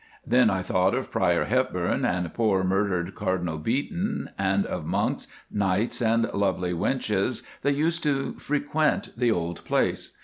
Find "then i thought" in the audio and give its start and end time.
0.25-0.95